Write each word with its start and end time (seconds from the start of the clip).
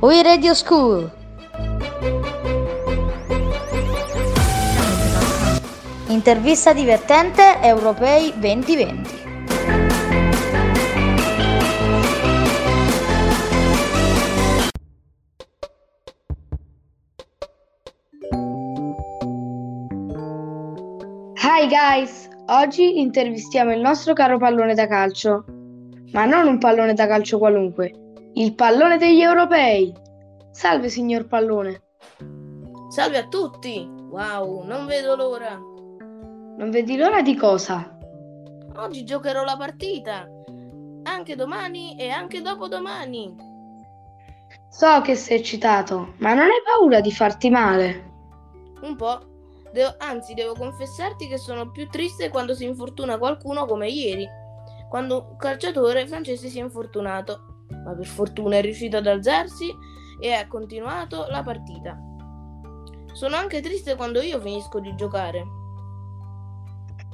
We 0.00 0.22
Radio 0.22 0.54
School. 0.54 1.10
Intervista 6.06 6.72
divertente 6.72 7.60
Europei 7.60 8.32
2020. 8.34 9.18
Hi 21.42 21.66
guys! 21.68 22.26
Oggi 22.46 23.00
intervistiamo 23.00 23.74
il 23.74 23.82
nostro 23.82 24.14
caro 24.14 24.38
pallone 24.38 24.72
da 24.72 24.86
calcio. 24.86 25.44
Ma 26.12 26.24
non 26.24 26.46
un 26.46 26.58
pallone 26.58 26.94
da 26.94 27.06
calcio 27.06 27.36
qualunque, 27.36 27.92
il 28.40 28.54
pallone 28.54 28.96
degli 28.96 29.20
europei. 29.20 29.94
Salve 30.50 30.88
signor 30.88 31.26
pallone. 31.26 31.82
Salve 32.88 33.18
a 33.18 33.28
tutti! 33.28 33.86
Wow, 33.86 34.64
non 34.64 34.86
vedo 34.86 35.14
l'ora. 35.14 35.56
Non 35.56 36.70
vedi 36.70 36.96
l'ora 36.96 37.20
di 37.20 37.36
cosa? 37.36 37.98
Oggi 38.76 39.04
giocherò 39.04 39.44
la 39.44 39.56
partita. 39.58 40.26
Anche 41.02 41.36
domani 41.36 41.98
e 41.98 42.08
anche 42.08 42.40
dopodomani. 42.40 43.36
So 44.70 45.02
che 45.02 45.14
sei 45.16 45.38
eccitato, 45.38 46.14
ma 46.18 46.32
non 46.32 46.44
hai 46.44 46.62
paura 46.64 47.00
di 47.00 47.12
farti 47.12 47.50
male? 47.50 48.10
Un 48.80 48.96
po'. 48.96 49.20
Devo- 49.70 49.96
anzi, 49.98 50.32
devo 50.32 50.54
confessarti 50.54 51.28
che 51.28 51.36
sono 51.36 51.70
più 51.70 51.88
triste 51.90 52.30
quando 52.30 52.54
si 52.54 52.64
infortuna 52.64 53.18
qualcuno 53.18 53.66
come 53.66 53.88
ieri, 53.88 54.26
quando 54.88 55.28
un 55.30 55.36
calciatore 55.36 56.08
francese 56.08 56.48
si 56.48 56.58
è 56.58 56.62
infortunato, 56.62 57.49
ma 57.84 57.94
per 57.94 58.06
fortuna 58.06 58.56
è 58.56 58.62
riuscito 58.62 58.96
ad 58.96 59.06
alzarsi 59.06 59.74
e 60.20 60.32
ha 60.32 60.46
continuato 60.46 61.26
la 61.28 61.42
partita. 61.42 61.98
Sono 63.12 63.36
anche 63.36 63.60
triste 63.60 63.96
quando 63.96 64.20
io 64.20 64.40
finisco 64.40 64.80
di 64.80 64.94
giocare. 64.94 65.58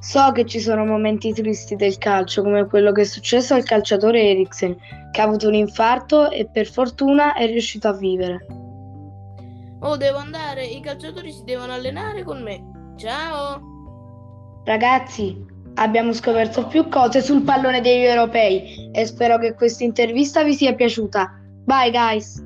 So 0.00 0.30
che 0.32 0.44
ci 0.44 0.60
sono 0.60 0.84
momenti 0.84 1.32
tristi 1.32 1.74
del 1.74 1.98
calcio, 1.98 2.42
come 2.42 2.66
quello 2.66 2.92
che 2.92 3.00
è 3.02 3.04
successo 3.04 3.54
al 3.54 3.64
calciatore 3.64 4.22
Eriksen, 4.22 4.76
che 5.10 5.20
ha 5.20 5.24
avuto 5.24 5.48
un 5.48 5.54
infarto 5.54 6.30
e 6.30 6.48
per 6.48 6.66
fortuna 6.66 7.34
è 7.34 7.46
riuscito 7.46 7.88
a 7.88 7.92
vivere. 7.92 8.46
Oh, 9.80 9.96
devo 9.96 10.18
andare, 10.18 10.64
i 10.64 10.80
calciatori 10.80 11.32
si 11.32 11.44
devono 11.44 11.72
allenare 11.72 12.22
con 12.22 12.42
me. 12.42 12.94
Ciao! 12.96 14.62
Ragazzi, 14.64 15.44
abbiamo 15.76 16.12
scoperto 16.12 16.66
più 16.66 16.88
cose 16.88 17.22
sul 17.22 17.42
pallone 17.42 17.80
degli 17.80 18.04
europei 18.04 18.90
e 18.92 19.06
spero 19.06 19.38
che 19.38 19.54
questa 19.54 19.84
intervista 19.84 20.42
vi 20.42 20.54
sia 20.54 20.74
piaciuta. 20.74 21.32
Bye 21.64 21.90
guys! 21.90 22.45